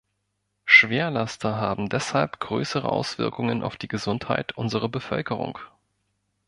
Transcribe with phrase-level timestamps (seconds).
[0.65, 5.59] Schwerlaster haben deshalb größere Auswirkungen auf die Gesundheit unserer Bevölkerung.